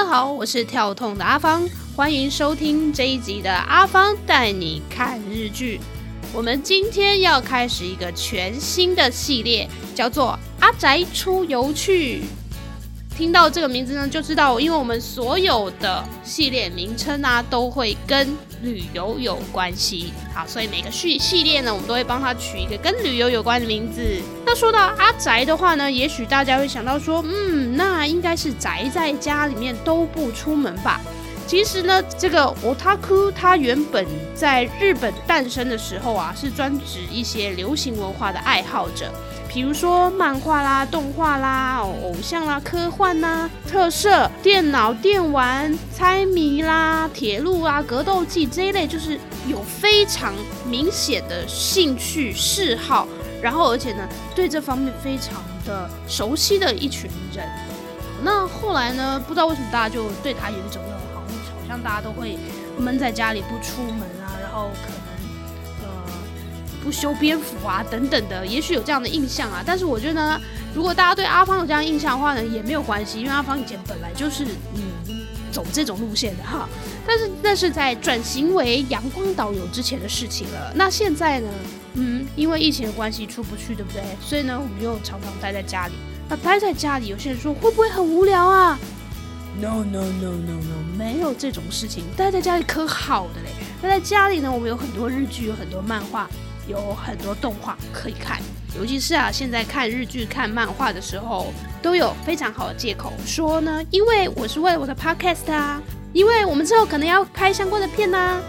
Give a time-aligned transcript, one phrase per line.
[0.00, 5.78] 大家好，我是跳痛的阿芳，欢迎收听这一集的阿芳带你看日剧。
[6.32, 12.20] 我们今天要开始一个全新的系列，叫做《阿宅出游去》。
[13.16, 20.12] 听到这个名字呢，就知道，因为我们所有的系列名称啊，都会跟旅游有关系。
[20.32, 24.00] 好，所以每个系系列呢，我们都会帮它取一个跟旅游有关的名字。
[24.46, 30.98] 那说到阿宅的话呢，也许大家会想到说，嗯，那应该是宅在家里面都不出门吧？
[31.46, 39.12] 其实呢，这个 otaku 它原本在日本诞生的时候啊，是专指一些流行文化的爱好者。
[39.52, 50.32] 比如说漫画啦、动画啦、偶像啦、科幻啦、特色、电脑电玩、猜谜啦、铁路啊、格斗技这一类，就是有非常
[50.64, 53.08] 明显的兴趣嗜好，
[53.42, 57.44] 然后而且呢，对这方面非常的熟悉的一群人。
[58.22, 60.80] 那后来呢，不知道为什么大家就对他有一种，
[61.70, 62.36] 像大家都会
[62.78, 65.88] 闷在家里不出门啊，然后可能呃。
[66.82, 69.62] 不修边幅啊，等等的，也许有这样的印象啊。
[69.64, 70.40] 但是我觉得呢，
[70.74, 75.20] 如果大家对阿芳有这样印象的话呢，也没有关系，因为阿芳以前本来就是嗯
[75.52, 76.68] 走这种路线的哈。
[77.06, 80.72] 但是那是在转型为阳光导游之前的事情了。
[80.74, 81.48] 那现在呢，
[81.94, 84.02] 嗯，因为疫情的关系出不去，对不对？
[84.20, 85.92] 所以呢，我们又常常待在家里。
[86.30, 88.78] 那待在家里，有些人说会不会很无聊啊
[89.58, 93.50] ？No No No No No，没有这种事情，待在家里可好的嘞。
[93.82, 96.28] 待在家里呢，我们有很多日剧，有很多漫画。
[96.68, 98.38] 有很多动画可以看，
[98.76, 108.40] 尤其是啊，现在看日剧、看漫画的时候，都有非常好的借口说呢，因为我是为了我的 podcast 啊，因为我们之后可能要拍相关的片呐，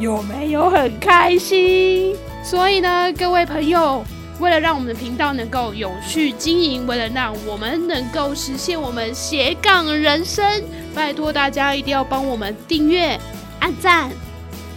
[0.00, 2.16] 有没有很开心？
[2.42, 4.02] 所以呢，各位朋友，
[4.40, 10.64] 为了让我们的频道能够有序经营，为了让我们能够实现我们斜杠人生，
[10.94, 13.20] 拜托大家一定要帮我们订阅、
[13.60, 14.10] 按赞、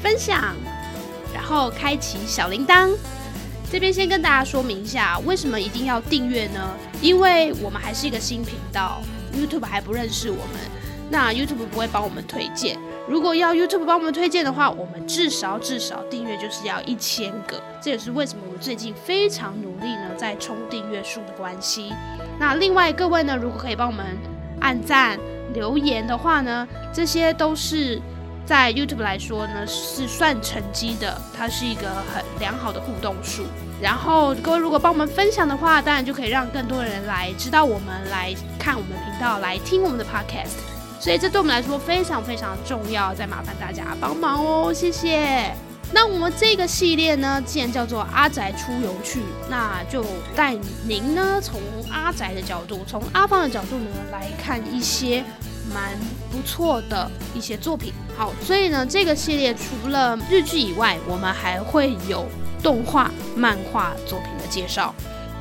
[0.02, 0.54] 分享。
[1.34, 2.92] 然后开启小铃铛，
[3.72, 6.76] 这边先跟大家说明一下，为什么一定要订阅呢？
[7.02, 9.02] 因为我们还是一个新频道
[9.34, 10.60] ，YouTube 还不认识我们，
[11.10, 12.78] 那 YouTube 不会帮我们推荐。
[13.08, 21.94] 如果要 YouTube 帮我们推荐的话，我们至少至少订阅就是要一千个，这也是为什么我最近非常努力呢，在冲订阅数的关系。
[22.40, 24.06] 那另外各位呢，如果可以帮我们
[24.62, 25.20] 按赞、
[25.54, 28.02] 留言的话呢，这些都是。
[28.46, 33.46] 在 YouTube 来说呢，是算成绩的，它是一个很良好的互动数。
[33.82, 40.73] 然后各位如果帮我们分享的话，当然就可以让更多人来知道我们，来看我们频道，来听我们的 Podcast。
[41.04, 45.54] 所以这对我们来说非常非常重要，再麻烦大家帮忙哦，谢谢。
[45.92, 49.20] 那我们这个系列呢，既然叫做阿宅出游去，
[49.50, 50.56] 那就带
[50.88, 51.60] 您呢从
[51.92, 55.22] 阿宅的角度，从阿芳的角度呢来看一些。
[55.74, 55.98] 蛮
[56.30, 62.26] 不错的一些作品，好，所以呢，这个系列除了日剧以外，我们还会有
[62.62, 64.94] 动画、漫画作品的介绍。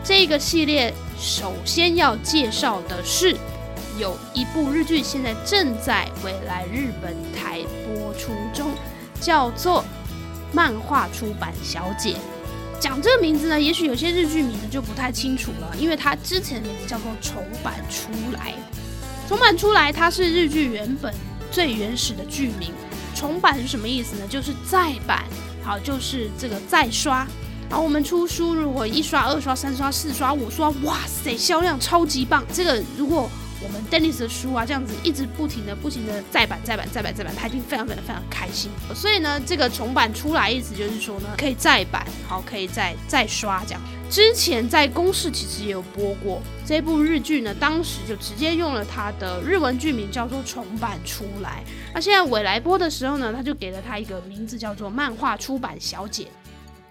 [0.05, 3.37] 这个系列首先要介绍的是，
[3.99, 8.71] 有一部日剧现在正在未来日本台播出中，
[9.21, 9.81] 叫做
[10.53, 12.15] 《漫画出版小姐》。
[12.81, 18.53] 讲这个名字呢，也许有些日剧迷呢就不太清楚了，因为它之前的名字叫做《重版出来》。
[19.29, 21.15] 重版出来，它是日剧原本
[21.51, 22.73] 最原始的剧名。
[23.15, 24.27] 重版是什么意思呢？
[24.27, 25.23] 就是再版，
[25.63, 27.27] 好，就是这个再刷。
[27.69, 32.45] 然后我们出书，如果一刷、二刷、三刷、四刷、五刷，哇塞，销量超级棒。
[32.53, 33.31] 这个如果
[33.65, 38.71] 我们 Dennis 的书啊，这样子一直不停的、不停的再版、再版、再版、再版，他一定非常非常非常开心。
[38.95, 43.81] 所以呢，这个重版出来，意思就是说呢，可以再版，好，可以再再刷这样。
[44.11, 51.65] 之前在公视其实也有播过这部日剧呢，当时就直接用了它的日文剧名叫做重版出来。
[51.95, 56.27] 那现在尾来播的时候呢，他就给了他一个名字叫做漫画出版小姐。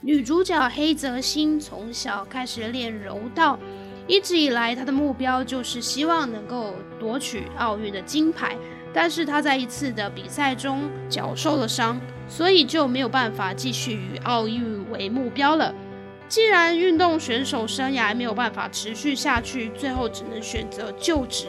[0.03, 3.59] 女主角黑泽心从小开始练柔道。
[4.07, 8.57] 一直以来，他的目标就是希望能够夺取奥运的金牌，
[8.91, 15.73] 但是他在一次的比赛中脚受了伤，所以就没有办法继续以奥运为目标了。
[16.27, 21.47] 既然运动选手生涯没有办法持续下去，最后只能选择就职。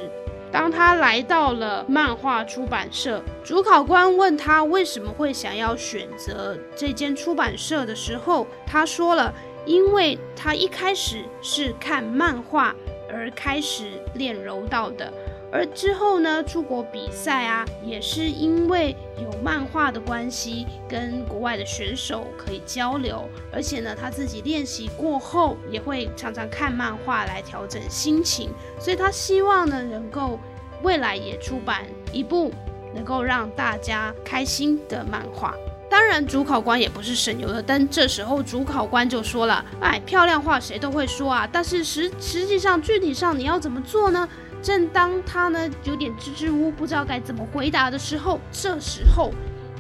[0.53, 9.33] 当他来到了漫画出版社，主考官问他为什么会想要选择这间出版社的时候，他说了。
[9.65, 12.75] 因为他一开始是看漫画
[13.09, 15.13] 而开始练柔道的，
[15.53, 28.51] 而之后呢，出国比赛啊，也是因为有漫画的关系，跟国外的选手可以交流，而且呢，他自己练习过后也会常常看漫画来调整心情，
[28.81, 30.39] 所以他希望呢，能够
[30.83, 32.51] 未来也出版一部
[32.95, 35.55] 能够让大家开心的漫画。
[35.93, 37.87] 当然，主考官也不是省油的灯。
[37.91, 44.27] 这时候，主考官就说了：“哎，漂亮话谁都会说啊，但是实实际上具体上你要怎么做呢？”
[44.63, 49.33] 正当他呢有点支支吾吾，不知道该怎么回答的时候，这时候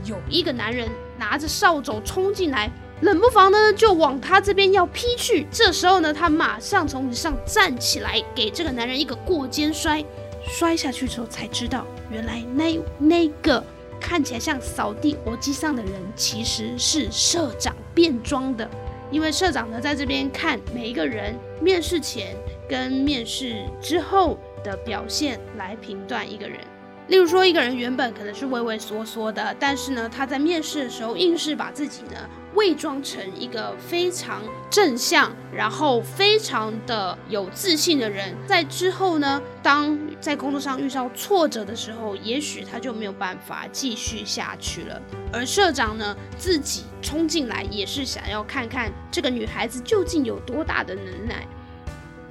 [0.04, 0.86] 有一个男人
[1.18, 2.70] 拿着扫帚冲进来，
[3.00, 5.46] 冷不防呢就往他这边要劈去。
[5.50, 10.04] 这时候呢，他马上从椅子上站起来，给这个男人一个过肩摔。
[10.46, 13.64] 摔下去之后才知道，原来那那个。
[14.02, 18.68] 看起来像扫地逻辑上的人，其实是社长变装的。
[19.10, 22.36] 因为社长呢，在这边看每一个人面试前
[22.68, 26.58] 跟面试之后的表现来评断一个人。
[27.08, 32.16] 例如说，一个人原本可能是畏畏缩缩的，但是呢，他在面试的时候硬是把自己呢。
[32.54, 45.00] 伪装成一个非常正向，然后非常的有自信的人，在之后呢，当在工作上遇到挫折的时候，也许他就没有办法继续下去了。
[45.32, 51.48] 而社长呢，自己冲进来也是想要看看这个女孩子究竟有多大的能耐。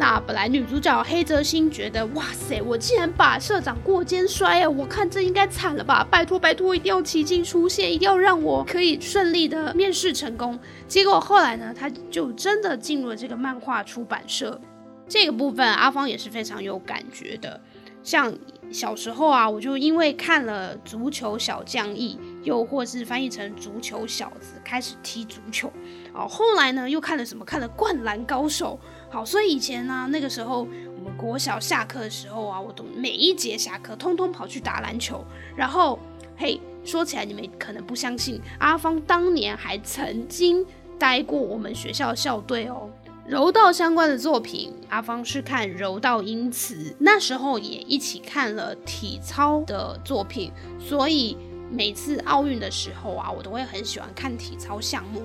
[0.01, 4.67] 那本来女主角黑泽心觉得，哇塞，我竟然把社长过肩摔啊！
[4.67, 6.03] 我看这应该惨了吧！
[6.09, 10.59] 拜托拜托，一定要奇迹出现，一定要让我可以顺利的面试成功。
[10.87, 14.59] 结果后来呢，他就真的进入了这个漫画出版社。
[15.07, 17.61] 这个部分阿芳也是非常有感觉的。
[18.01, 18.33] 像
[18.71, 25.71] 小时候啊，我就因为看了《足球小将义》，又或是翻译成《足球小子》，开始踢足球。
[26.13, 27.45] 哦，后来呢，又看了什么？
[27.45, 28.79] 看了《灌篮高手》。
[29.13, 35.23] 好，所以以前呢，那个时候我们国小下课的时候啊，我都每一节下课，通通跑去打篮球。
[35.55, 35.99] 然后，
[36.37, 40.65] 嘿，说起来你们可能不相信，阿芳当年还曾经
[40.97, 42.89] 待过我们学校校队哦。
[43.27, 50.51] 柔道相关的作品，阿芳是看《柔道英词》，那时候也一起看了体操的作品。
[50.79, 51.37] 所以
[51.71, 55.23] 每次奥运的时候啊，我都会很喜欢看体操项目。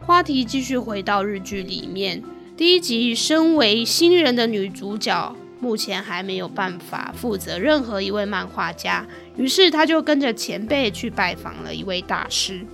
[0.00, 2.22] 话题继续回到日剧里面。
[2.56, 9.06] 第一集，身为新人的女主角，目前还没有办法负责任何一位漫画家，
[9.36, 12.64] 于是她就跟着前辈去拜访了一位大师。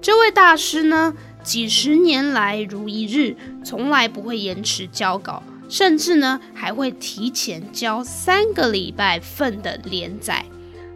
[0.00, 10.46] 这位大师呢，几十年来如一日，从来不会延迟交稿，甚至呢还会提前交三个礼拜份的连载。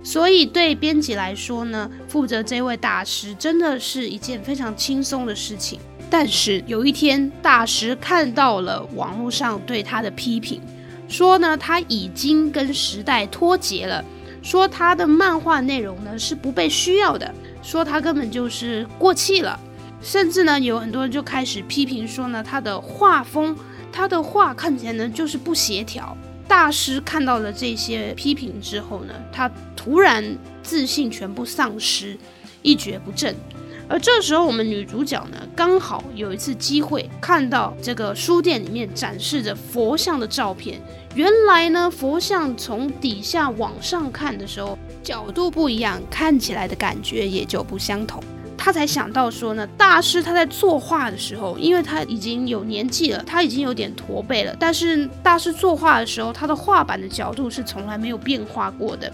[0.03, 5.79] 所以对编辑来说呢，负责这位大师真的是一件非常轻松的事情。
[6.11, 10.61] 但是有一天，大师看到了网络上对他的批评，
[11.09, 14.05] 说呢他已经跟时代脱节了，
[14.43, 17.33] 说他的漫画内容呢是不被需要的，
[17.63, 19.59] 说他根本就是过气了，
[20.03, 23.57] 甚至呢有很多人就开始批评说呢他的画风，
[23.91, 26.15] 他的画看起来呢就是不协调。
[26.47, 32.19] 大师看到了这些批评之后呢，他突然自信全部丧失，
[32.63, 33.35] 一蹶不振。
[33.89, 40.81] 而这时候，我们女主角呢，刚好有一次机会看到这个书店里面展示着佛像的照片。
[41.15, 48.23] 原来呢，佛像从底下往上看的时候，角度不一样，看起来的感觉也就不相同。
[48.65, 54.55] 他才想到说呢，大师他在作画的时候，因为他已经有年纪了，他已经有点驼背了。
[54.57, 59.13] 但是大师作画的时候，他的画板的角度是从来没有变化过的，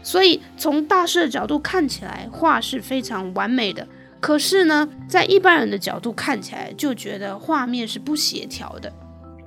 [0.00, 3.84] 所以从大师的角度看起来，画是非常完美的。
[4.20, 8.92] 可是呢，在一般人的角度看起来，就觉得画面是不协调的。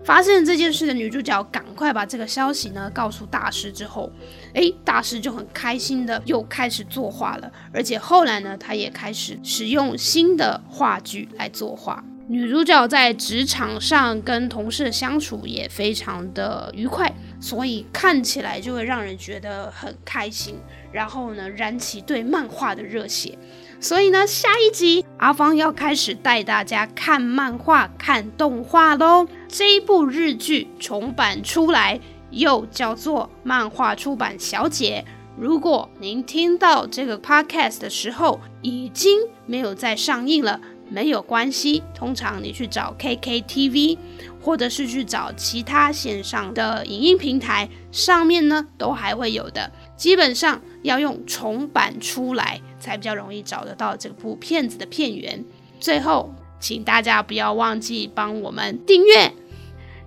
[0.07, 4.09] 发现这件事的女主角赶快把这个消息呢告诉大师之后，
[4.53, 7.51] 诶，大师就很开心的又开始作画了。
[7.73, 12.01] 而且后来呢，他也开始使用新的画具来作画。
[12.29, 20.55] 女主角在职场上跟同事相处也非常的愉快，所以看起来就会让人觉得很开心，
[20.93, 23.37] 然后呢，燃起对漫画的热血。
[23.81, 29.27] 所以呢，下一集阿芳要开始带大家看漫画、看动画喽。
[29.47, 31.99] 这一部日剧重版出来，
[32.31, 35.05] 又叫做《漫画出版小姐》。
[35.39, 41.83] 如果您听到这个 podcast 的时候，已经没有在上映了，没有关系。
[41.93, 43.97] 通常你去找 KKTV，
[44.41, 49.71] 或者是去找其他线上的影音平台，上面呢都还会有的。
[49.95, 52.61] 基本上要用重版出来。
[52.79, 55.43] 才比较容易找得到这部片子的片源。
[55.79, 59.33] 最后，请大家不要忘记帮我们订阅，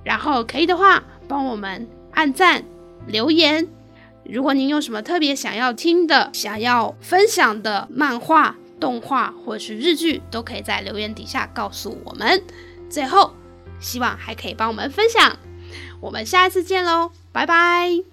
[0.04, 2.64] 然后可以的话帮我们按赞、
[3.07, 3.69] 留言。
[4.25, 12.42] 如果您有什么特别想要听的、想要分享的漫画、动画或是日剧，都可以在留言底下告诉我们。
[12.88, 13.35] 最后，
[13.80, 15.37] 希望还可以帮我们分享。
[16.00, 18.10] 我们下一次见喽，拜拜。